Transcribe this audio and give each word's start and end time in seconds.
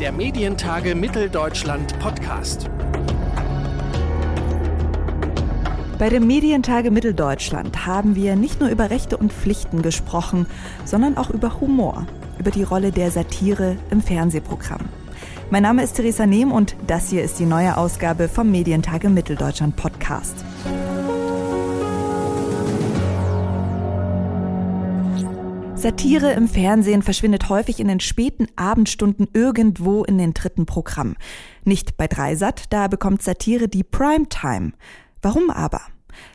Der 0.00 0.10
Medientage 0.10 0.96
Mitteldeutschland 0.96 1.96
Podcast. 2.00 2.68
Bei 6.00 6.08
dem 6.08 6.26
Medientage 6.26 6.90
Mitteldeutschland 6.90 7.86
haben 7.86 8.16
wir 8.16 8.34
nicht 8.34 8.60
nur 8.60 8.70
über 8.70 8.90
Rechte 8.90 9.16
und 9.16 9.32
Pflichten 9.32 9.82
gesprochen, 9.82 10.46
sondern 10.84 11.16
auch 11.16 11.30
über 11.30 11.60
Humor, 11.60 12.06
über 12.40 12.50
die 12.50 12.64
Rolle 12.64 12.90
der 12.90 13.12
Satire 13.12 13.76
im 13.90 14.02
Fernsehprogramm. 14.02 14.80
Mein 15.50 15.62
Name 15.62 15.84
ist 15.84 15.94
Theresa 15.94 16.26
Nehm 16.26 16.50
und 16.50 16.74
das 16.88 17.10
hier 17.10 17.22
ist 17.22 17.38
die 17.38 17.46
neue 17.46 17.76
Ausgabe 17.76 18.28
vom 18.28 18.50
Medientage 18.50 19.08
Mitteldeutschland 19.08 19.76
Podcast. 19.76 20.44
Satire 25.84 26.32
im 26.32 26.48
Fernsehen 26.48 27.02
verschwindet 27.02 27.50
häufig 27.50 27.78
in 27.78 27.88
den 27.88 28.00
späten 28.00 28.46
Abendstunden 28.56 29.28
irgendwo 29.34 30.02
in 30.02 30.16
den 30.16 30.32
dritten 30.32 30.64
Programm. 30.64 31.14
Nicht 31.66 31.98
bei 31.98 32.06
Dreisat, 32.06 32.72
da 32.72 32.88
bekommt 32.88 33.20
Satire 33.20 33.68
die 33.68 33.84
Primetime. 33.84 34.72
Warum 35.20 35.50
aber? 35.50 35.82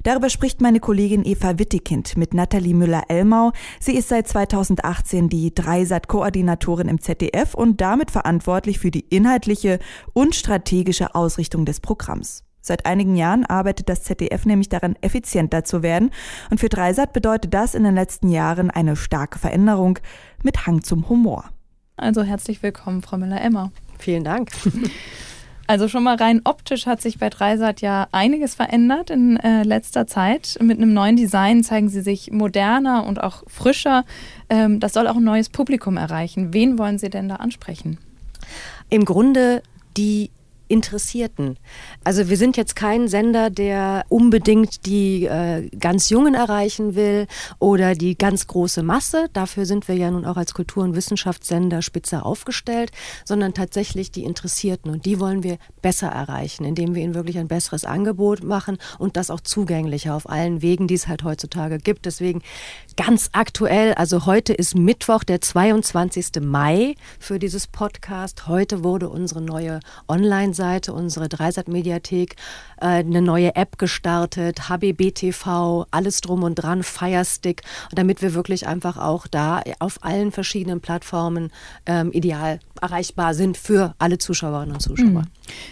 Darüber 0.04 0.30
spricht 0.30 0.62
meine 0.62 0.80
Kollegin 0.80 1.26
Eva 1.26 1.58
Wittekind 1.58 2.16
mit 2.16 2.36
Nathalie 2.36 2.76
Müller-Elmau. 2.76 3.52
Sie 3.80 3.96
ist 3.96 4.10
seit 4.10 4.28
2018 4.28 5.30
die 5.30 5.52
Dreisat-Koordinatorin 5.56 6.88
im 6.88 7.02
ZDF 7.02 7.56
und 7.56 7.82
damit 7.82 8.12
verantwortlich 8.12 8.78
für 8.78 8.92
die 8.92 9.06
inhaltliche 9.10 9.80
und 10.14 10.36
strategische 10.36 11.16
Ausrichtung 11.16 11.66
des 11.66 11.80
Programms. 11.80 12.44
Seit 12.62 12.86
einigen 12.86 13.16
Jahren 13.16 13.46
arbeitet 13.46 13.90
das 13.90 14.04
ZDF 14.04 14.46
nämlich 14.46 14.70
daran, 14.70 14.96
effizienter 15.02 15.64
zu 15.64 15.82
werden. 15.82 16.12
Und 16.50 16.60
für 16.60 16.70
Dreisat 16.70 17.14
bedeutet 17.14 17.54
das 17.54 17.76
in 17.76 17.84
den 17.84 17.96
letzten 17.96 18.30
Jahren 18.30 18.70
eine 18.70 18.96
starke 18.96 19.40
Veränderung 19.40 20.00
mit 20.44 20.66
Hang 20.66 20.84
zum 20.84 21.10
Humor. 21.10 21.46
Also 21.98 22.24
herzlich 22.24 22.64
willkommen, 22.64 23.02
Frau 23.02 23.18
Müller-Emmer. 23.18 23.72
Vielen 23.98 24.24
Dank. 24.24 24.52
Also 25.70 25.88
schon 25.88 26.02
mal 26.02 26.16
rein 26.16 26.42
optisch 26.46 26.88
hat 26.88 27.00
sich 27.00 27.20
bei 27.20 27.30
Dreisat 27.30 27.82
ja 27.82 28.08
einiges 28.12 28.56
verändert 28.56 29.12
in 29.12 29.38
äh, 29.38 29.62
letzter 29.62 30.08
Zeit. 30.08 30.58
Mit 30.60 30.78
einem 30.80 30.96
neuen 30.96 31.16
Design 31.16 31.64
zeigen 31.64 31.90
sie 31.90 32.02
sich 32.02 32.32
moderner 32.32 33.06
und 33.06 33.22
auch 33.22 33.44
frischer. 33.46 34.04
Ähm, 34.50 34.80
das 34.80 34.94
soll 34.94 35.06
auch 35.06 35.18
ein 35.18 35.24
neues 35.24 35.50
Publikum 35.50 35.96
erreichen. 35.96 36.56
Wen 36.56 36.80
wollen 36.80 36.98
Sie 36.98 37.12
denn 37.12 37.30
da 37.30 37.36
ansprechen? 37.36 38.00
Im 38.90 39.06
Grunde 39.06 39.62
die 39.96 40.32
Interessierten. 40.70 41.58
Also 42.04 42.30
wir 42.30 42.38
sind 42.38 42.56
jetzt 42.56 42.76
kein 42.76 43.08
Sender, 43.08 43.50
der 43.50 44.06
unbedingt 44.08 44.86
die 44.86 45.26
äh, 45.26 45.68
ganz 45.70 46.10
Jungen 46.10 46.36
erreichen 46.36 46.94
will 46.94 47.26
oder 47.58 47.96
die 47.96 48.16
ganz 48.16 48.46
große 48.46 48.84
Masse. 48.84 49.30
Dafür 49.34 49.66
sind 49.66 49.88
wir 49.88 49.96
ja 49.96 50.12
nun 50.12 50.26
auch 50.26 50.38
als 50.38 50.54
Kultur- 50.54 50.84
und 50.84 50.96
Wissenschaftssender 50.96 51.82
spitze 51.82 52.24
aufgestellt, 52.24 52.92
sondern 53.26 53.56
tatsächlich 53.56 54.12
die 54.12 54.24
Interessierten. 54.24 54.92
Und 54.92 55.06
die 55.06 55.20
wollen 55.20 55.42
wir 55.42 55.58
besser 55.82 56.10
erreichen, 56.10 56.66
indem 56.66 56.94
wir 56.94 57.02
ihnen 57.02 57.16
wirklich 57.16 57.40
ein 57.40 57.48
besseres 57.48 57.84
Angebot 57.84 58.44
machen 58.44 58.78
und 59.00 59.18
das 59.18 59.32
auch 59.32 59.42
zugänglicher 59.42 60.14
auf 60.14 60.30
allen 60.30 60.62
Wegen, 60.62 60.88
die 60.88 60.94
es 60.94 61.08
halt 61.08 61.24
heutzutage 61.24 61.80
gibt. 61.80 62.06
Deswegen 62.06 62.44
ganz 62.96 63.30
aktuell, 63.32 63.96
also 63.96 64.28
heute 64.28 64.54
ist 64.54 64.76
Mittwoch, 64.76 65.24
der 65.24 65.42
22. 65.42 66.42
Mai 66.42 66.94
für 67.18 67.40
dieses 67.40 67.66
Podcast. 67.66 68.46
Heute 68.48 68.84
wurde 68.84 69.10
unsere 69.10 69.42
neue 69.42 69.80
Online- 70.08 70.54
Seite, 70.60 70.92
unsere 70.94 71.30
Dreisat-Mediathek, 71.30 72.36
äh, 72.82 72.86
eine 72.86 73.22
neue 73.22 73.56
App 73.56 73.78
gestartet, 73.78 74.68
HBBTV, 74.68 75.86
alles 75.90 76.20
drum 76.20 76.44
und 76.44 76.56
dran, 76.56 76.84
Firestick, 76.84 77.62
damit 77.94 78.22
wir 78.22 78.34
wirklich 78.34 78.68
einfach 78.68 78.98
auch 78.98 79.26
da 79.26 79.62
auf 79.80 80.04
allen 80.04 80.34
verschiedenen 80.34 80.82
Plattformen 80.82 81.50
ähm, 81.86 82.12
ideal 82.12 82.60
erreichbar 82.82 83.34
sind 83.34 83.56
für 83.56 83.96
alle 84.00 84.18
Zuschauerinnen 84.18 84.76
und 84.76 84.82
Zuschauer. 84.82 85.08
Mhm. 85.08 85.28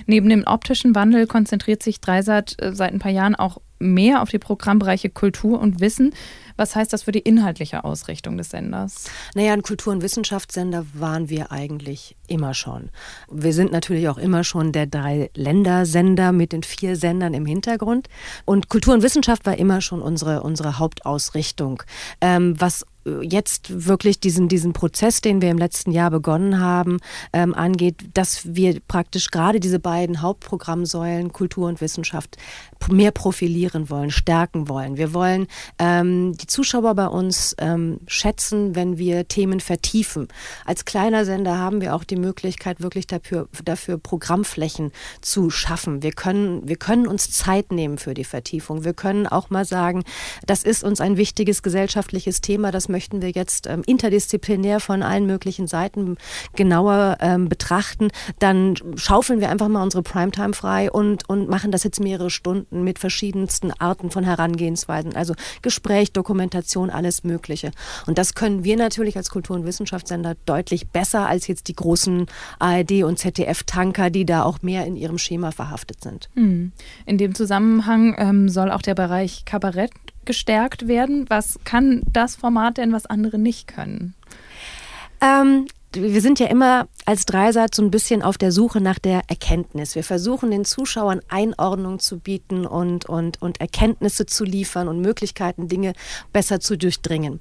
Neben 0.06 0.30
dem 0.30 0.44
optischen 0.48 0.96
Wandel 0.96 1.28
konzentriert 1.28 1.84
sich 1.84 2.00
Dreisat 2.00 2.56
äh, 2.62 2.74
seit 2.74 2.94
ein 2.94 3.00
paar 3.00 3.12
Jahren 3.12 3.36
auch 3.36 3.60
mehr 3.80 4.22
auf 4.22 4.30
die 4.30 4.40
Programmbereiche 4.40 5.10
Kultur 5.10 5.60
und 5.60 5.80
Wissen. 5.82 6.14
Was 6.58 6.76
heißt 6.76 6.92
das 6.92 7.04
für 7.04 7.12
die 7.12 7.20
inhaltliche 7.20 7.84
Ausrichtung 7.84 8.38
des 8.38 8.50
Senders? 8.50 9.06
Naja, 9.36 9.54
ein 9.54 9.62
Kultur- 9.62 9.94
und 9.94 10.02
Wissenschaftssender 10.02 10.86
waren 10.94 11.30
wir 11.30 11.52
eigentlich 11.52 12.16
immer 12.28 12.54
schon. 12.54 12.90
Wir 13.32 13.54
sind 13.54 13.72
natürlich 13.72 14.10
auch 14.10 14.18
immer 14.18 14.44
schon 14.44 14.72
der 14.72 14.88
Drei-Länder-Sender 14.88 16.32
mit 16.32 16.52
den 16.52 16.64
vier 16.64 16.96
Sendern 16.96 17.34
im 17.34 17.46
Hintergrund. 17.46 18.10
Und 18.46 18.70
Kultur 18.70 18.94
und 18.94 19.04
Wissenschaft 19.04 19.46
war 19.46 19.58
immer 19.58 19.82
schon 19.82 20.02
unsere, 20.02 20.42
unsere 20.42 20.80
Hauptausrichtung. 20.80 21.84
Ähm, 22.22 22.60
was 22.60 22.86
jetzt 23.22 23.88
wirklich 23.88 24.20
diesen, 24.20 24.48
diesen 24.48 24.74
Prozess, 24.74 25.22
den 25.22 25.42
wir 25.42 25.50
im 25.50 25.58
letzten 25.58 25.92
Jahr 25.92 26.12
begonnen 26.12 26.60
haben, 26.60 27.00
ähm, 27.34 27.54
angeht, 27.54 27.96
dass 28.14 28.56
wir 28.56 28.80
praktisch 28.88 29.32
gerade 29.32 29.60
diese 29.60 29.80
beiden 29.80 30.22
Hauptprogrammsäulen 30.22 31.32
Kultur 31.32 31.68
und 31.68 31.82
Wissenschaft 31.82 32.38
mehr 32.92 33.12
profilieren 33.12 33.90
wollen, 33.90 34.12
stärken 34.12 34.68
wollen. 34.70 34.98
Wir 34.98 35.14
wollen 35.14 35.48
ähm, 35.80 36.34
die 36.48 36.54
Zuschauer 36.54 36.96
bei 36.96 37.08
uns 37.08 37.56
ähm, 37.60 38.00
schätzen, 38.08 38.76
wenn 38.76 38.98
wir 38.98 39.28
Themen 39.28 39.60
vertiefen. 39.60 40.28
Als 40.66 40.86
kleiner 40.86 41.26
Sender 41.26 41.58
haben 41.58 41.82
wir 41.82 41.94
auch 41.94 42.04
die 42.04 42.16
Möglichkeit, 42.16 42.82
wirklich 42.82 43.06
dafür, 43.06 43.50
dafür 43.64 43.98
Programmflächen 43.98 44.92
zu 45.22 45.50
schaffen. 45.50 46.04
Wir 46.04 46.12
können, 46.12 46.68
wir 46.68 46.78
können 46.78 47.08
uns 47.08 47.32
Zeit 47.32 47.72
nehmen 47.72 47.98
für 47.98 48.14
die 48.14 48.24
Vertiefung. 48.24 48.86
Wir 48.86 48.94
können 48.94 49.28
auch 49.28 49.50
mal 49.50 49.66
sagen, 49.66 50.04
das 50.46 50.64
ist 50.64 50.84
uns 50.84 51.02
ein 51.02 51.18
wichtiges 51.18 51.62
gesellschaftliches 51.64 52.42
Thema, 52.42 52.72
das 52.72 52.88
möchten 52.88 53.22
wir 53.22 53.32
jetzt 53.32 53.68
ähm, 53.68 53.84
interdisziplinär 53.86 54.80
von 54.80 55.04
allen 55.04 55.26
möglichen 55.26 55.68
Seiten 55.68 56.16
genauer 56.56 57.18
ähm, 57.20 57.50
betrachten, 57.50 58.10
dann 58.40 58.76
schaufeln 58.96 59.42
wir 59.42 59.50
einfach 59.50 59.68
mal 59.68 59.84
unsere 59.84 60.04
Primetime 60.04 60.54
frei 60.54 60.90
und, 60.90 61.28
und 61.30 61.50
machen 61.50 61.72
das 61.72 61.84
jetzt 61.84 62.00
mehrere 62.00 62.30
Stunden 62.30 62.84
mit 62.84 63.00
verschiedensten 63.00 63.72
Arten 63.72 64.12
von 64.12 64.24
Herangehensweisen. 64.24 65.16
Also 65.16 65.34
Gespräch, 65.62 66.14
Dokumentation, 66.14 66.37
alles 66.90 67.24
Mögliche. 67.24 67.72
Und 68.06 68.18
das 68.18 68.34
können 68.34 68.64
wir 68.64 68.78
natürlich 68.78 69.18
als 69.18 69.30
Kultur- 69.30 69.56
und 69.56 69.66
Wissenschaftssender 69.66 70.36
deutlich 70.46 70.88
besser 70.88 71.28
als 71.28 71.48
jetzt 71.48 71.68
die 71.68 71.76
großen 71.76 72.28
ARD- 72.60 73.04
und 73.04 73.20
ZDF-Tanker, 73.20 74.10
die 74.10 74.26
da 74.26 74.44
auch 74.44 74.62
mehr 74.62 74.86
in 74.86 74.96
ihrem 74.96 75.18
Schema 75.18 75.52
verhaftet 75.52 76.02
sind. 76.02 76.30
Hm. 76.36 76.72
In 77.06 77.18
dem 77.18 77.36
Zusammenhang 77.36 78.16
ähm, 78.18 78.50
soll 78.50 78.72
auch 78.72 78.82
der 78.82 78.96
Bereich 78.96 79.46
Kabarett 79.46 79.92
gestärkt 80.26 80.88
werden. 80.88 81.26
Was 81.30 81.60
kann 81.64 82.02
das 82.12 82.36
Format 82.36 82.78
denn, 82.78 82.94
was 82.94 83.06
andere 83.06 83.38
nicht 83.38 83.68
können? 83.68 84.14
Ähm, 85.22 85.68
wir 85.94 86.22
sind 86.22 86.40
ja 86.40 86.48
immer 86.48 86.88
als 87.06 87.26
Dreisat 87.26 87.74
so 87.74 87.82
ein 87.82 87.92
bisschen 87.92 88.22
auf 88.22 88.38
der 88.38 88.52
Suche 88.52 88.82
nach 88.82 89.00
der 89.00 89.22
Erkenntnis. 89.28 89.96
Wir 89.96 90.04
versuchen 90.04 90.52
den 90.52 90.66
Zuschauern 90.66 91.22
Einordnung 91.30 92.00
zu 92.00 92.20
bieten 92.20 92.66
und, 92.66 93.06
und, 93.06 93.42
und 93.42 93.62
Erkenntnisse 93.62 94.26
zu 94.26 94.44
liefern 94.44 94.88
und 94.88 95.02
Möglichkeiten, 95.02 95.68
Dinge 95.68 95.94
besser 96.34 96.60
zu 96.60 96.78
durchdringen. 96.78 97.40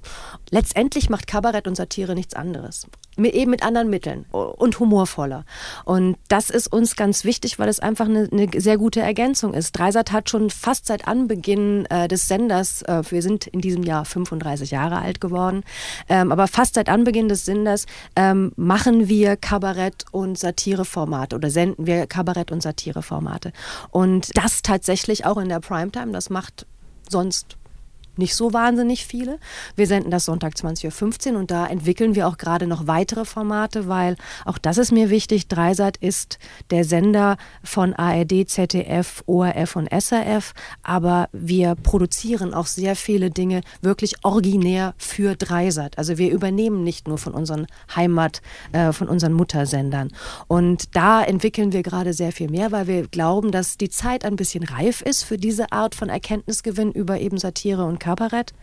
Letztendlich 0.50 1.10
macht 1.10 1.26
Kabarett 1.26 1.66
und 1.66 1.76
Satire 1.76 2.14
nichts 2.14 2.34
anderes 2.34 2.86
mit, 3.16 3.34
eben 3.34 3.50
mit 3.50 3.62
anderen 3.62 3.90
Mitteln 3.90 4.26
und 4.30 4.78
humorvoller. 4.78 5.44
Und 5.84 6.16
das 6.28 6.50
ist 6.50 6.72
uns 6.72 6.96
ganz 6.96 7.24
wichtig, 7.24 7.58
weil 7.58 7.68
es 7.68 7.80
einfach 7.80 8.06
eine, 8.06 8.28
eine 8.30 8.48
sehr 8.56 8.78
gute 8.78 9.00
Ergänzung 9.00 9.54
ist. 9.54 9.72
Dreisat 9.72 10.12
hat 10.12 10.30
schon 10.30 10.50
fast 10.50 10.86
seit 10.86 11.08
Anbeginn 11.08 11.86
äh, 11.86 12.08
des 12.08 12.28
Senders, 12.28 12.82
äh, 12.82 13.02
wir 13.10 13.22
sind 13.22 13.46
in 13.46 13.60
diesem 13.60 13.82
Jahr 13.82 14.04
35 14.04 14.70
Jahre 14.70 14.98
alt 14.98 15.20
geworden, 15.20 15.62
ähm, 16.08 16.32
aber 16.32 16.46
fast 16.48 16.74
seit 16.74 16.88
Anbeginn 16.88 17.28
des 17.28 17.44
Senders 17.44 17.86
ähm, 18.14 18.52
machen 18.56 19.08
wir 19.08 19.36
Kabarett- 19.36 20.04
und 20.12 20.38
Satireformate 20.38 21.36
oder 21.36 21.50
senden 21.50 21.86
wir 21.86 22.06
Kabarett- 22.06 22.52
und 22.52 22.62
Satireformate. 22.62 23.52
Und 23.90 24.30
das 24.36 24.62
tatsächlich 24.62 25.24
auch 25.24 25.38
in 25.38 25.48
der 25.48 25.60
Primetime, 25.60 26.12
das 26.12 26.30
macht 26.30 26.66
sonst 27.08 27.56
nicht 28.18 28.34
so 28.34 28.52
wahnsinnig 28.52 29.06
viele. 29.06 29.38
Wir 29.74 29.86
senden 29.86 30.10
das 30.10 30.24
Sonntag 30.24 30.54
20.15 30.54 31.32
Uhr 31.32 31.38
und 31.38 31.50
da 31.50 31.66
entwickeln 31.66 32.14
wir 32.14 32.28
auch 32.28 32.38
gerade 32.38 32.66
noch 32.66 32.86
weitere 32.86 33.24
Formate, 33.24 33.88
weil 33.88 34.16
auch 34.44 34.58
das 34.58 34.78
ist 34.78 34.92
mir 34.92 35.10
wichtig. 35.10 35.48
Dreisat 35.48 35.96
ist 35.96 36.38
der 36.70 36.84
Sender 36.84 37.36
von 37.62 37.94
ARD, 37.94 38.48
ZDF, 38.48 39.22
ORF 39.26 39.76
und 39.76 39.88
SRF, 39.92 40.52
aber 40.82 41.28
wir 41.32 41.74
produzieren 41.74 42.54
auch 42.54 42.66
sehr 42.66 42.96
viele 42.96 43.30
Dinge 43.30 43.60
wirklich 43.82 44.24
originär 44.24 44.94
für 44.98 45.36
Dreisat. 45.36 45.98
Also 45.98 46.18
wir 46.18 46.30
übernehmen 46.30 46.82
nicht 46.82 47.08
nur 47.08 47.18
von 47.18 47.34
unseren 47.34 47.66
Heimat, 47.94 48.42
äh, 48.72 48.92
von 48.92 49.08
unseren 49.08 49.32
Muttersendern. 49.32 50.12
Und 50.48 50.96
da 50.96 51.22
entwickeln 51.22 51.72
wir 51.72 51.82
gerade 51.82 52.12
sehr 52.12 52.32
viel 52.32 52.50
mehr, 52.50 52.72
weil 52.72 52.86
wir 52.86 53.06
glauben, 53.08 53.50
dass 53.50 53.76
die 53.76 53.90
Zeit 53.90 54.24
ein 54.24 54.36
bisschen 54.36 54.64
reif 54.64 55.02
ist 55.02 55.24
für 55.24 55.38
diese 55.38 55.72
Art 55.72 55.94
von 55.94 56.08
Erkenntnisgewinn 56.08 56.92
über 56.92 57.20
eben 57.20 57.38
Satire 57.38 57.84
und 57.84 57.98
Kabarett. 58.06 58.54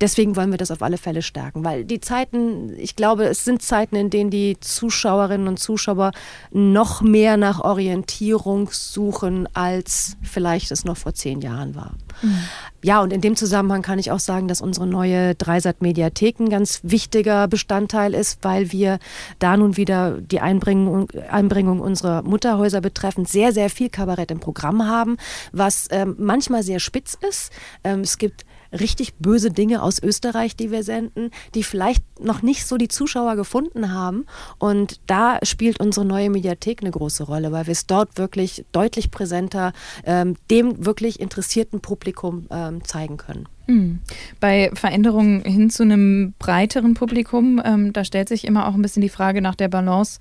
Deswegen 0.00 0.34
wollen 0.34 0.50
wir 0.50 0.58
das 0.58 0.72
auf 0.72 0.82
alle 0.82 0.98
Fälle 0.98 1.22
stärken, 1.22 1.64
weil 1.64 1.84
die 1.84 2.00
Zeiten, 2.00 2.76
ich 2.76 2.96
glaube, 2.96 3.26
es 3.26 3.44
sind 3.44 3.62
Zeiten, 3.62 3.94
in 3.94 4.10
denen 4.10 4.30
die 4.30 4.58
Zuschauerinnen 4.58 5.46
und 5.46 5.60
Zuschauer 5.60 6.10
noch 6.50 7.00
mehr 7.00 7.36
nach 7.36 7.60
Orientierung 7.60 8.70
suchen, 8.72 9.48
als 9.54 10.16
vielleicht 10.22 10.72
es 10.72 10.84
noch 10.84 10.96
vor 10.96 11.14
zehn 11.14 11.40
Jahren 11.40 11.76
war. 11.76 11.92
Mhm. 12.22 12.38
Ja, 12.84 13.00
und 13.00 13.12
in 13.12 13.20
dem 13.20 13.36
Zusammenhang 13.36 13.82
kann 13.82 14.00
ich 14.00 14.10
auch 14.10 14.18
sagen, 14.18 14.48
dass 14.48 14.60
unsere 14.60 14.88
neue 14.88 15.36
Dreisat-Mediathek 15.36 16.40
ein 16.40 16.50
ganz 16.50 16.80
wichtiger 16.82 17.46
Bestandteil 17.46 18.12
ist, 18.12 18.38
weil 18.42 18.72
wir 18.72 18.98
da 19.38 19.56
nun 19.56 19.76
wieder 19.76 20.20
die 20.20 20.40
Einbringung, 20.40 21.08
Einbringung 21.30 21.78
unserer 21.78 22.22
Mutterhäuser 22.22 22.80
betreffend 22.80 23.28
sehr, 23.28 23.52
sehr 23.52 23.70
viel 23.70 23.88
Kabarett 23.88 24.32
im 24.32 24.40
Programm 24.40 24.88
haben, 24.88 25.16
was 25.52 25.86
ähm, 25.92 26.16
manchmal 26.18 26.64
sehr 26.64 26.80
spitz 26.80 27.16
ist. 27.28 27.52
Ähm, 27.84 28.00
es 28.00 28.18
gibt 28.18 28.44
richtig 28.72 29.14
böse 29.14 29.50
Dinge 29.50 29.82
aus 29.82 30.02
Österreich, 30.02 30.56
die 30.56 30.70
wir 30.70 30.82
senden, 30.82 31.30
die 31.54 31.62
vielleicht 31.62 32.02
noch 32.20 32.42
nicht 32.42 32.66
so 32.66 32.76
die 32.76 32.88
Zuschauer 32.88 33.36
gefunden 33.36 33.92
haben. 33.92 34.26
Und 34.58 35.00
da 35.06 35.38
spielt 35.42 35.80
unsere 35.80 36.06
neue 36.06 36.30
Mediathek 36.30 36.82
eine 36.82 36.90
große 36.90 37.24
Rolle, 37.24 37.52
weil 37.52 37.66
wir 37.66 37.72
es 37.72 37.86
dort 37.86 38.18
wirklich 38.18 38.64
deutlich 38.72 39.10
präsenter 39.10 39.72
ähm, 40.04 40.36
dem 40.50 40.84
wirklich 40.84 41.20
interessierten 41.20 41.80
Publikum 41.80 42.46
ähm, 42.50 42.84
zeigen 42.84 43.16
können. 43.16 43.48
Hm. 43.66 44.00
Bei 44.40 44.70
Veränderungen 44.74 45.42
hin 45.44 45.70
zu 45.70 45.84
einem 45.84 46.34
breiteren 46.38 46.94
Publikum, 46.94 47.60
ähm, 47.64 47.92
da 47.92 48.04
stellt 48.04 48.28
sich 48.28 48.44
immer 48.44 48.66
auch 48.66 48.74
ein 48.74 48.82
bisschen 48.82 49.02
die 49.02 49.08
Frage 49.08 49.40
nach 49.40 49.54
der 49.54 49.68
Balance 49.68 50.18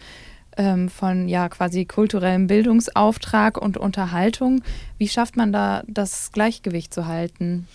ähm, 0.57 0.89
von 0.89 1.27
ja 1.27 1.49
quasi 1.49 1.85
kulturellem 1.85 2.47
Bildungsauftrag 2.47 3.57
und 3.57 3.77
Unterhaltung. 3.77 4.61
Wie 4.97 5.07
schafft 5.07 5.37
man 5.37 5.51
da 5.51 5.83
das 5.87 6.31
Gleichgewicht 6.31 6.93
zu 6.93 7.07
halten? 7.07 7.67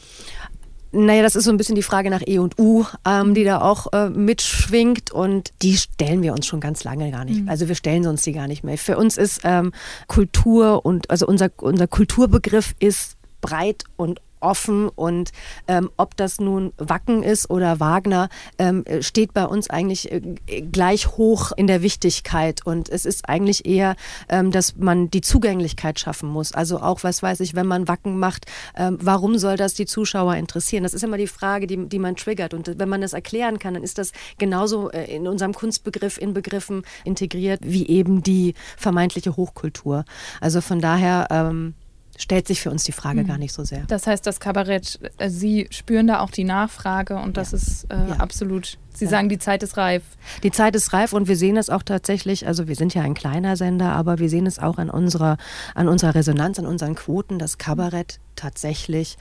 Naja, 0.92 1.22
das 1.22 1.36
ist 1.36 1.44
so 1.44 1.50
ein 1.50 1.56
bisschen 1.56 1.74
die 1.74 1.82
Frage 1.82 2.10
nach 2.10 2.22
E 2.26 2.38
und 2.38 2.58
U, 2.58 2.84
ähm, 3.06 3.34
die 3.34 3.44
da 3.44 3.60
auch 3.60 3.92
äh, 3.92 4.08
mitschwingt 4.08 5.10
und 5.10 5.52
die 5.62 5.76
stellen 5.76 6.22
wir 6.22 6.32
uns 6.32 6.46
schon 6.46 6.60
ganz 6.60 6.84
lange 6.84 7.10
gar 7.10 7.24
nicht. 7.24 7.42
Mhm. 7.42 7.48
Also 7.48 7.68
wir 7.68 7.74
stellen 7.74 8.06
uns 8.06 8.22
die 8.22 8.32
gar 8.32 8.48
nicht 8.48 8.64
mehr. 8.64 8.78
Für 8.78 8.96
uns 8.96 9.16
ist 9.18 9.40
ähm, 9.44 9.72
Kultur 10.06 10.86
und 10.86 11.10
also 11.10 11.26
unser, 11.26 11.50
unser 11.58 11.86
Kulturbegriff 11.86 12.74
ist 12.78 13.16
breit 13.40 13.84
und 13.96 14.20
offen 14.40 14.88
und 14.88 15.32
ähm, 15.68 15.90
ob 15.96 16.16
das 16.16 16.40
nun 16.40 16.72
Wacken 16.78 17.22
ist 17.22 17.50
oder 17.50 17.80
Wagner, 17.80 18.28
ähm, 18.58 18.84
steht 19.00 19.34
bei 19.34 19.44
uns 19.44 19.70
eigentlich 19.70 20.12
äh, 20.12 20.20
gleich 20.60 21.08
hoch 21.16 21.52
in 21.56 21.66
der 21.66 21.82
Wichtigkeit 21.82 22.64
und 22.64 22.88
es 22.88 23.04
ist 23.04 23.28
eigentlich 23.28 23.66
eher, 23.66 23.96
ähm, 24.28 24.50
dass 24.50 24.76
man 24.76 25.10
die 25.10 25.20
Zugänglichkeit 25.20 25.98
schaffen 25.98 26.28
muss. 26.28 26.52
Also 26.52 26.80
auch, 26.80 27.02
was 27.02 27.22
weiß 27.22 27.40
ich, 27.40 27.54
wenn 27.54 27.66
man 27.66 27.88
Wacken 27.88 28.18
macht, 28.18 28.46
ähm, 28.76 28.98
warum 29.00 29.38
soll 29.38 29.56
das 29.56 29.74
die 29.74 29.86
Zuschauer 29.86 30.36
interessieren? 30.36 30.82
Das 30.82 30.94
ist 30.94 31.04
immer 31.04 31.18
die 31.18 31.26
Frage, 31.26 31.66
die, 31.66 31.88
die 31.88 31.98
man 31.98 32.16
triggert 32.16 32.54
und 32.54 32.78
wenn 32.78 32.88
man 32.88 33.00
das 33.00 33.12
erklären 33.12 33.58
kann, 33.58 33.74
dann 33.74 33.82
ist 33.82 33.98
das 33.98 34.12
genauso 34.38 34.90
äh, 34.90 35.04
in 35.14 35.26
unserem 35.26 35.54
Kunstbegriff 35.54 36.18
in 36.18 36.34
Begriffen 36.34 36.82
integriert 37.04 37.60
wie 37.62 37.86
eben 37.88 38.22
die 38.22 38.54
vermeintliche 38.76 39.36
Hochkultur. 39.36 40.04
Also 40.40 40.60
von 40.60 40.80
daher 40.80 41.28
ähm, 41.30 41.74
stellt 42.18 42.46
sich 42.46 42.60
für 42.60 42.70
uns 42.70 42.84
die 42.84 42.92
Frage 42.92 43.22
mhm. 43.22 43.26
gar 43.26 43.38
nicht 43.38 43.52
so 43.52 43.64
sehr. 43.64 43.84
Das 43.88 44.06
heißt, 44.06 44.26
das 44.26 44.40
Kabarett, 44.40 44.98
äh, 45.18 45.28
Sie 45.28 45.66
spüren 45.70 46.06
da 46.06 46.20
auch 46.20 46.30
die 46.30 46.44
Nachfrage 46.44 47.16
und 47.16 47.36
das 47.36 47.52
ja. 47.52 47.58
ist 47.58 47.84
äh, 47.90 47.94
ja. 47.94 48.16
absolut, 48.16 48.78
Sie 48.94 49.04
ja. 49.04 49.10
sagen, 49.10 49.28
die 49.28 49.38
Zeit 49.38 49.62
ist 49.62 49.76
reif. 49.76 50.02
Die 50.42 50.50
Zeit 50.50 50.74
ist 50.76 50.92
reif 50.92 51.12
und 51.12 51.28
wir 51.28 51.36
sehen 51.36 51.56
es 51.56 51.70
auch 51.70 51.82
tatsächlich, 51.82 52.46
also 52.46 52.68
wir 52.68 52.74
sind 52.74 52.94
ja 52.94 53.02
ein 53.02 53.14
kleiner 53.14 53.56
Sender, 53.56 53.92
aber 53.92 54.18
wir 54.18 54.28
sehen 54.28 54.46
es 54.46 54.58
auch 54.58 54.78
an 54.78 54.90
unserer, 54.90 55.36
an 55.74 55.88
unserer 55.88 56.14
Resonanz, 56.14 56.58
an 56.58 56.66
unseren 56.66 56.94
Quoten, 56.94 57.38
dass 57.38 57.58
Kabarett 57.58 58.20
tatsächlich 58.34 59.16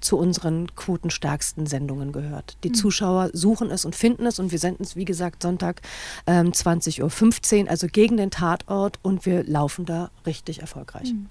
zu 0.00 0.18
unseren 0.18 0.74
quotenstärksten 0.74 1.66
Sendungen 1.66 2.12
gehört. 2.12 2.56
Die 2.64 2.70
mhm. 2.70 2.74
Zuschauer 2.74 3.30
suchen 3.32 3.70
es 3.70 3.84
und 3.84 3.94
finden 3.94 4.26
es 4.26 4.38
und 4.38 4.52
wir 4.52 4.58
senden 4.58 4.82
es, 4.84 4.96
wie 4.96 5.04
gesagt, 5.04 5.42
Sonntag 5.42 5.82
ähm, 6.26 6.52
20.15 6.52 7.64
Uhr, 7.64 7.70
also 7.70 7.86
gegen 7.86 8.16
den 8.16 8.30
Tatort 8.30 8.98
und 9.02 9.26
wir 9.26 9.44
laufen 9.44 9.84
da 9.84 10.10
richtig 10.26 10.60
erfolgreich. 10.60 11.12
Mhm. 11.12 11.26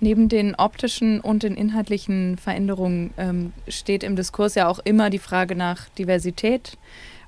Neben 0.00 0.28
den 0.28 0.56
optischen 0.56 1.20
und 1.20 1.44
den 1.44 1.54
inhaltlichen 1.54 2.36
Veränderungen 2.36 3.14
ähm, 3.16 3.52
steht 3.68 4.02
im 4.02 4.16
Diskurs 4.16 4.56
ja 4.56 4.66
auch 4.66 4.80
immer 4.80 5.10
die 5.10 5.20
Frage 5.20 5.54
nach 5.54 5.88
Diversität. 5.90 6.76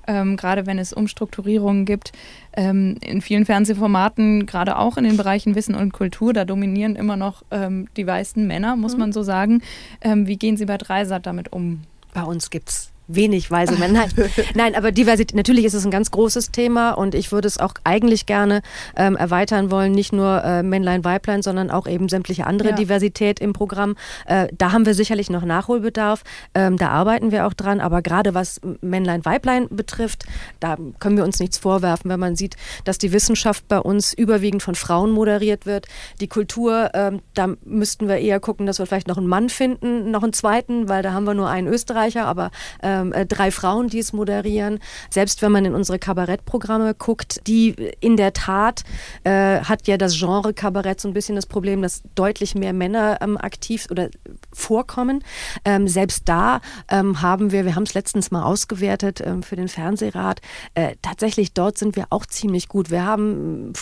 Ähm, 0.07 0.37
gerade 0.37 0.65
wenn 0.65 0.79
es 0.79 0.93
Umstrukturierungen 0.93 1.85
gibt. 1.85 2.11
Ähm, 2.55 2.97
in 3.01 3.21
vielen 3.21 3.45
Fernsehformaten, 3.45 4.45
gerade 4.45 4.77
auch 4.77 4.97
in 4.97 5.03
den 5.03 5.17
Bereichen 5.17 5.55
Wissen 5.55 5.75
und 5.75 5.93
Kultur, 5.93 6.33
da 6.33 6.45
dominieren 6.45 6.95
immer 6.95 7.17
noch 7.17 7.43
ähm, 7.51 7.87
die 7.97 8.07
weißen 8.07 8.45
Männer, 8.45 8.75
muss 8.75 8.93
mhm. 8.93 8.99
man 8.99 9.13
so 9.13 9.23
sagen. 9.23 9.61
Ähm, 10.01 10.27
wie 10.27 10.37
gehen 10.37 10.57
Sie 10.57 10.65
bei 10.65 10.77
Dreisat 10.77 11.25
damit 11.25 11.51
um? 11.51 11.81
Bei 12.13 12.23
uns 12.23 12.49
gibt 12.49 12.69
es 12.69 12.91
wenig 13.07 13.51
weise 13.51 13.75
Männer. 13.75 14.07
Nein, 14.55 14.75
aber 14.75 14.91
Diversität, 14.91 15.35
natürlich 15.35 15.65
ist 15.65 15.73
es 15.73 15.85
ein 15.85 15.91
ganz 15.91 16.11
großes 16.11 16.51
Thema 16.51 16.91
und 16.91 17.15
ich 17.15 17.31
würde 17.31 17.47
es 17.47 17.57
auch 17.57 17.73
eigentlich 17.83 18.25
gerne 18.25 18.61
ähm, 18.95 19.15
erweitern 19.15 19.71
wollen, 19.71 19.91
nicht 19.91 20.13
nur 20.13 20.43
äh, 20.43 20.63
Männlein, 20.63 21.03
Weiblein, 21.03 21.41
sondern 21.41 21.69
auch 21.69 21.87
eben 21.87 22.09
sämtliche 22.09 22.47
andere 22.47 22.69
ja. 22.69 22.75
Diversität 22.75 23.39
im 23.39 23.53
Programm. 23.53 23.95
Äh, 24.25 24.47
da 24.57 24.71
haben 24.71 24.85
wir 24.85 24.93
sicherlich 24.93 25.29
noch 25.29 25.43
Nachholbedarf, 25.43 26.23
ähm, 26.53 26.77
da 26.77 26.89
arbeiten 26.89 27.31
wir 27.31 27.45
auch 27.47 27.53
dran, 27.53 27.79
aber 27.79 28.01
gerade 28.01 28.33
was 28.33 28.59
Männlein, 28.81 29.25
Weiblein 29.25 29.67
betrifft, 29.69 30.25
da 30.59 30.77
können 30.99 31.17
wir 31.17 31.23
uns 31.23 31.39
nichts 31.39 31.57
vorwerfen, 31.57 32.09
wenn 32.09 32.19
man 32.19 32.35
sieht, 32.35 32.55
dass 32.83 32.97
die 32.97 33.11
Wissenschaft 33.11 33.67
bei 33.67 33.79
uns 33.79 34.13
überwiegend 34.13 34.63
von 34.63 34.75
Frauen 34.75 35.11
moderiert 35.11 35.65
wird. 35.65 35.87
Die 36.19 36.27
Kultur, 36.27 36.91
ähm, 36.93 37.21
da 37.33 37.49
müssten 37.63 38.07
wir 38.07 38.17
eher 38.17 38.39
gucken, 38.39 38.65
dass 38.65 38.79
wir 38.79 38.85
vielleicht 38.85 39.07
noch 39.07 39.17
einen 39.17 39.27
Mann 39.27 39.49
finden, 39.49 40.11
noch 40.11 40.23
einen 40.23 40.33
zweiten, 40.33 40.89
weil 40.89 41.03
da 41.03 41.13
haben 41.13 41.25
wir 41.25 41.33
nur 41.33 41.49
einen 41.49 41.67
Österreicher, 41.67 42.25
aber 42.25 42.51
äh, 42.81 42.94
äh, 43.11 43.25
drei 43.25 43.51
Frauen, 43.51 43.87
die 43.87 43.99
es 43.99 44.13
moderieren. 44.13 44.79
Selbst 45.09 45.41
wenn 45.41 45.51
man 45.51 45.65
in 45.65 45.75
unsere 45.75 45.99
Kabarettprogramme 45.99 46.93
guckt, 46.95 47.41
die 47.47 47.75
in 47.99 48.17
der 48.17 48.33
Tat 48.33 48.83
äh, 49.23 49.59
hat 49.59 49.87
ja 49.87 49.97
das 49.97 50.17
Genre 50.17 50.53
Kabarett 50.53 51.01
so 51.01 51.07
ein 51.07 51.13
bisschen 51.13 51.35
das 51.35 51.45
Problem, 51.45 51.81
dass 51.81 52.03
deutlich 52.15 52.55
mehr 52.55 52.73
Männer 52.73 53.19
ähm, 53.21 53.37
aktiv 53.37 53.87
oder 53.89 54.09
vorkommen. 54.53 55.23
Ähm, 55.63 55.87
selbst 55.87 56.23
da 56.25 56.61
ähm, 56.89 57.21
haben 57.21 57.51
wir, 57.51 57.65
wir 57.65 57.75
haben 57.75 57.83
es 57.83 57.93
letztens 57.93 58.31
mal 58.31 58.43
ausgewertet 58.43 59.21
ähm, 59.21 59.43
für 59.43 59.55
den 59.55 59.67
Fernsehrat, 59.67 60.41
äh, 60.73 60.95
tatsächlich 61.01 61.53
dort 61.53 61.77
sind 61.77 61.95
wir 61.95 62.07
auch 62.09 62.25
ziemlich 62.25 62.67
gut. 62.67 62.91
Wir 62.91 63.05
haben 63.05 63.73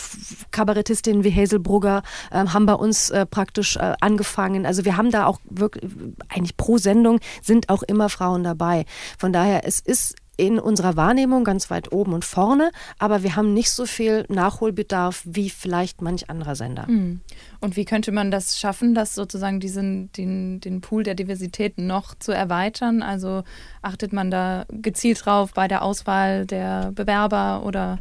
Kabarettistinnen 0.50 1.24
wie 1.24 1.34
Hazel 1.34 1.58
Brugger, 1.58 2.02
äh, 2.30 2.46
haben 2.46 2.66
bei 2.66 2.74
uns 2.74 3.10
äh, 3.10 3.26
praktisch 3.26 3.76
äh, 3.76 3.94
angefangen. 4.00 4.66
Also 4.66 4.84
wir 4.84 4.96
haben 4.96 5.10
da 5.10 5.26
auch 5.26 5.40
wirklich, 5.48 5.90
eigentlich 6.28 6.56
pro 6.56 6.78
Sendung 6.78 7.20
sind 7.42 7.68
auch 7.68 7.82
immer 7.82 8.08
Frauen 8.08 8.44
dabei. 8.44 8.84
Von 9.18 9.32
daher, 9.32 9.66
es 9.66 9.80
ist 9.80 10.16
in 10.36 10.58
unserer 10.58 10.96
Wahrnehmung 10.96 11.44
ganz 11.44 11.70
weit 11.70 11.92
oben 11.92 12.12
und 12.12 12.24
vorne, 12.24 12.72
aber 12.98 13.22
wir 13.22 13.36
haben 13.36 13.54
nicht 13.54 13.70
so 13.70 13.86
viel 13.86 14.24
Nachholbedarf 14.28 15.22
wie 15.24 15.48
vielleicht 15.48 16.02
manch 16.02 16.28
anderer 16.28 16.56
Sender. 16.56 16.86
Hm. 16.86 17.20
Und 17.60 17.76
wie 17.76 17.84
könnte 17.84 18.10
man 18.10 18.30
das 18.30 18.58
schaffen, 18.58 18.94
das 18.94 19.14
sozusagen 19.14 19.60
diesen, 19.60 20.10
den, 20.12 20.60
den 20.60 20.80
Pool 20.80 21.04
der 21.04 21.14
Diversität 21.14 21.78
noch 21.78 22.14
zu 22.16 22.32
erweitern? 22.32 23.02
Also 23.02 23.44
achtet 23.82 24.12
man 24.12 24.30
da 24.30 24.64
gezielt 24.70 25.24
drauf 25.24 25.52
bei 25.54 25.68
der 25.68 25.82
Auswahl 25.82 26.46
der 26.46 26.90
Bewerber 26.92 27.62
oder? 27.64 27.98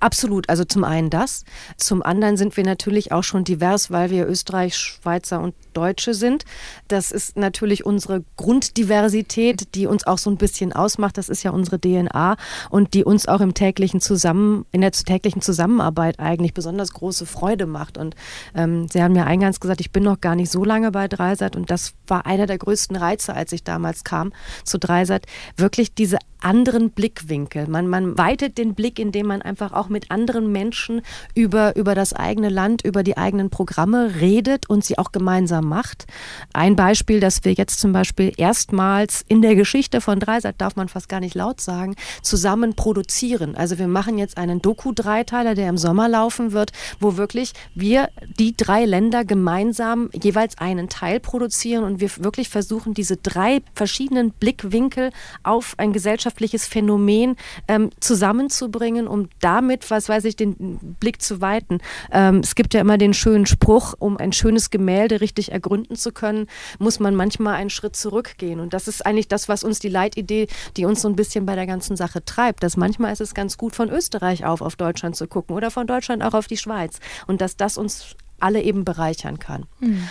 Absolut. 0.00 0.48
Also 0.48 0.64
zum 0.64 0.82
einen 0.82 1.10
das. 1.10 1.44
Zum 1.76 2.02
anderen 2.02 2.38
sind 2.38 2.56
wir 2.56 2.64
natürlich 2.64 3.12
auch 3.12 3.22
schon 3.22 3.44
divers, 3.44 3.90
weil 3.90 4.10
wir 4.10 4.26
Österreich, 4.26 4.74
Schweizer 4.74 5.40
und 5.40 5.54
Deutsche 5.74 6.14
sind. 6.14 6.44
Das 6.88 7.10
ist 7.10 7.36
natürlich 7.36 7.84
unsere 7.84 8.24
Grunddiversität, 8.36 9.74
die 9.74 9.86
uns 9.86 10.06
auch 10.06 10.16
so 10.16 10.30
ein 10.30 10.38
bisschen 10.38 10.72
ausmacht. 10.72 11.18
Das 11.18 11.28
ist 11.28 11.42
ja 11.42 11.50
unsere 11.50 11.78
DNA 11.78 12.36
und 12.70 12.94
die 12.94 13.04
uns 13.04 13.28
auch 13.28 13.42
im 13.42 13.52
täglichen 13.52 14.00
Zusammen, 14.00 14.64
in 14.72 14.80
der 14.80 14.92
täglichen 14.92 15.42
Zusammenarbeit 15.42 16.18
eigentlich 16.18 16.54
besonders 16.54 16.94
große 16.94 17.26
Freude 17.26 17.66
macht. 17.66 17.98
Und 17.98 18.16
ähm, 18.54 18.88
Sie 18.88 19.02
haben 19.02 19.14
ja 19.14 19.24
eingangs 19.24 19.60
gesagt, 19.60 19.82
ich 19.82 19.92
bin 19.92 20.02
noch 20.02 20.22
gar 20.22 20.34
nicht 20.34 20.50
so 20.50 20.64
lange 20.64 20.92
bei 20.92 21.08
Dreisat 21.08 21.56
und 21.56 21.70
das 21.70 21.92
war 22.06 22.24
einer 22.24 22.46
der 22.46 22.58
größten 22.58 22.96
Reize, 22.96 23.34
als 23.34 23.52
ich 23.52 23.64
damals 23.64 24.02
kam 24.02 24.32
zu 24.64 24.78
Dreisat, 24.78 25.26
wirklich 25.56 25.94
diese 25.94 26.16
anderen 26.42 26.90
Blickwinkel. 26.90 27.66
Man, 27.68 27.88
man 27.88 28.16
weitet 28.18 28.58
den 28.58 28.74
Blick, 28.74 28.98
indem 28.98 29.26
man 29.26 29.42
einfach 29.42 29.72
auch 29.72 29.88
mit 29.88 30.10
anderen 30.10 30.50
Menschen 30.52 31.02
über, 31.34 31.76
über 31.76 31.94
das 31.94 32.12
eigene 32.12 32.48
Land, 32.48 32.82
über 32.84 33.02
die 33.02 33.16
eigenen 33.16 33.50
Programme 33.50 34.14
redet 34.20 34.68
und 34.68 34.84
sie 34.84 34.98
auch 34.98 35.12
gemeinsam 35.12 35.68
macht. 35.68 36.06
Ein 36.52 36.76
Beispiel, 36.76 37.20
dass 37.20 37.44
wir 37.44 37.52
jetzt 37.52 37.80
zum 37.80 37.92
Beispiel 37.92 38.32
erstmals 38.36 39.24
in 39.28 39.42
der 39.42 39.54
Geschichte 39.54 40.00
von 40.00 40.20
Dreisat, 40.20 40.56
darf 40.58 40.76
man 40.76 40.88
fast 40.88 41.08
gar 41.08 41.20
nicht 41.20 41.34
laut 41.34 41.60
sagen, 41.60 41.94
zusammen 42.22 42.74
produzieren. 42.74 43.54
Also 43.54 43.78
wir 43.78 43.88
machen 43.88 44.18
jetzt 44.18 44.38
einen 44.38 44.62
Doku-Dreiteiler, 44.62 45.54
der 45.54 45.68
im 45.68 45.78
Sommer 45.78 46.08
laufen 46.08 46.52
wird, 46.52 46.72
wo 46.98 47.16
wirklich 47.16 47.52
wir, 47.74 48.08
die 48.38 48.56
drei 48.56 48.84
Länder, 48.84 49.24
gemeinsam 49.24 50.10
jeweils 50.12 50.58
einen 50.58 50.88
Teil 50.88 51.20
produzieren 51.20 51.84
und 51.84 52.00
wir 52.00 52.10
wirklich 52.18 52.48
versuchen, 52.48 52.94
diese 52.94 53.16
drei 53.16 53.62
verschiedenen 53.74 54.32
Blickwinkel 54.32 55.10
auf 55.42 55.74
ein 55.78 55.92
Gesellschaft 55.92 56.29
gesellschaftliches 56.30 56.66
Phänomen 56.66 57.36
ähm, 57.68 57.90
zusammenzubringen, 58.00 59.08
um 59.08 59.28
damit, 59.40 59.90
was 59.90 60.08
weiß 60.08 60.24
ich, 60.24 60.36
den 60.36 60.78
Blick 61.00 61.20
zu 61.20 61.40
weiten. 61.40 61.78
Ähm, 62.12 62.40
es 62.42 62.54
gibt 62.54 62.74
ja 62.74 62.80
immer 62.80 62.98
den 62.98 63.14
schönen 63.14 63.46
Spruch, 63.46 63.94
um 63.98 64.16
ein 64.16 64.32
schönes 64.32 64.70
Gemälde 64.70 65.20
richtig 65.20 65.52
ergründen 65.52 65.96
zu 65.96 66.12
können, 66.12 66.46
muss 66.78 67.00
man 67.00 67.14
manchmal 67.14 67.54
einen 67.54 67.70
Schritt 67.70 67.96
zurückgehen. 67.96 68.60
Und 68.60 68.72
das 68.72 68.88
ist 68.88 69.04
eigentlich 69.04 69.28
das, 69.28 69.48
was 69.48 69.64
uns 69.64 69.80
die 69.80 69.88
Leitidee, 69.88 70.46
die 70.76 70.84
uns 70.84 71.02
so 71.02 71.08
ein 71.08 71.16
bisschen 71.16 71.46
bei 71.46 71.56
der 71.56 71.66
ganzen 71.66 71.96
Sache 71.96 72.24
treibt, 72.24 72.62
dass 72.62 72.76
manchmal 72.76 73.12
ist 73.12 73.20
es 73.20 73.34
ganz 73.34 73.56
gut, 73.56 73.74
von 73.74 73.90
Österreich 73.90 74.44
auf 74.44 74.62
auf 74.62 74.76
Deutschland 74.76 75.16
zu 75.16 75.26
gucken 75.26 75.56
oder 75.56 75.70
von 75.70 75.86
Deutschland 75.86 76.22
auch 76.22 76.34
auf 76.34 76.46
die 76.46 76.56
Schweiz 76.56 77.00
und 77.26 77.40
dass 77.40 77.56
das 77.56 77.76
uns 77.76 78.16
alle 78.38 78.62
eben 78.62 78.84
bereichern 78.84 79.38
kann. 79.38 79.66
Mhm 79.80 80.08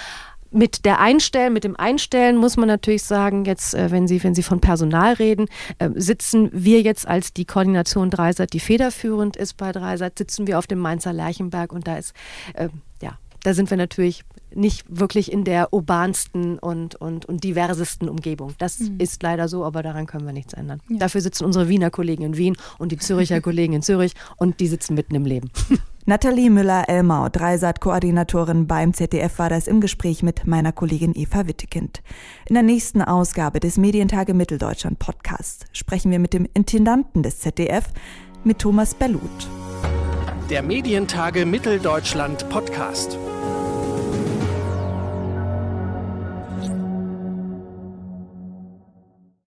mit 0.52 0.86
der 0.86 1.00
Einstellen, 1.00 1.54
mit 1.54 1.64
dem 1.64 1.76
Einstellen 1.76 2.38
muss 2.38 2.58
man 2.58 2.68
natürlich 2.68 3.04
sagen, 3.04 3.46
jetzt, 3.46 3.74
äh, 3.74 3.92
wenn 3.92 4.08
Sie, 4.08 4.24
wenn 4.24 4.36
Sie 4.36 4.44
von 4.44 4.60
Personal 4.60 5.14
reden, 5.14 5.48
äh, 5.78 5.90
sitzen 5.96 6.50
wir 6.54 6.82
jetzt 6.82 7.08
als 7.08 7.34
die 7.34 7.46
Koordination 7.46 8.10
Dreisat, 8.10 8.54
die 8.54 8.60
federführend 8.60 9.36
ist 9.36 9.58
bei 9.58 9.72
Dreisat, 9.72 10.18
sitzen 10.18 10.48
wir 10.48 10.58
auf 10.58 10.68
dem 10.68 10.80
Mainzer 10.80 11.14
Lerchenberg 11.14 11.72
und 11.72 11.88
da 11.88 11.98
ist, 11.98 12.14
äh, 12.54 12.70
ja, 13.02 13.18
da 13.44 13.54
sind 13.54 13.70
wir 13.70 13.78
natürlich 13.78 14.24
nicht 14.54 14.86
wirklich 14.90 15.32
in 15.32 15.44
der 15.44 15.74
urbansten 15.74 16.60
und, 16.60 16.96
und, 16.96 17.26
und 17.26 17.44
diversesten 17.44 18.10
Umgebung. 18.10 18.56
Das 18.58 18.80
mhm. 18.80 18.96
ist 19.00 19.22
leider 19.22 19.48
so, 19.48 19.64
aber 19.64 19.84
daran 19.84 20.08
können 20.08 20.26
wir 20.26 20.34
nichts 20.34 20.54
ändern. 20.54 20.82
Ja. 20.90 20.98
Dafür 20.98 21.22
sitzen 21.22 21.46
unsere 21.46 21.70
Wiener 21.70 21.92
Kollegen 21.92 22.24
in 22.24 22.38
Wien 22.38 22.58
und 22.78 22.92
die 22.92 22.98
Züricher 22.98 23.42
Kollegen 23.42 23.74
in 23.74 23.82
Zürich 23.82 24.14
und 24.38 24.60
die 24.60 24.68
sitzen 24.68 24.96
mitten 24.96 25.16
im 25.16 25.26
Leben. 25.26 25.52
Nathalie 26.06 26.50
Müller-Elmau, 26.50 27.30
Dreisat-Koordinatorin 27.30 28.66
beim 28.66 28.96
ZDF, 28.96 29.38
war 29.38 29.50
das 29.50 29.68
im 29.68 29.80
Gespräch 29.80 30.24
mit 30.24 30.48
meiner 30.48 30.72
Kollegin 30.72 31.14
Eva 31.16 31.46
Wittekind. 31.46 32.02
In 32.48 32.56
der 32.56 32.64
nächsten 32.64 33.04
Ausgabe 33.04 33.60
des 33.60 33.78
Medientage 33.78 34.34
Mitteldeutschland 34.34 34.98
Podcasts 34.98 35.68
sprechen 35.72 36.10
wir 36.10 36.18
mit 36.18 36.34
dem 36.34 36.48
Intendanten 36.56 37.22
des 37.22 37.42
ZDF, 37.42 37.86
mit 38.44 38.58
Thomas 38.58 38.96
Bellut. 38.96 39.22
Der 40.50 40.64
Medientage 40.64 41.46
Mitteldeutschland 41.46 42.50
Podcast. 42.50 43.20